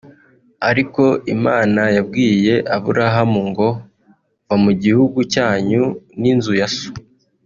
Ariko 0.69 1.03
Imana 1.35 1.81
yabwiye 1.97 2.53
Aburahamu 2.75 3.41
ngo 3.49 3.69
va 4.47 4.55
mu 4.63 4.71
gihugu 4.83 5.19
cyanyu 5.33 5.83
n’inzu 6.21 6.53
ya 6.59 6.67
so 6.75 6.89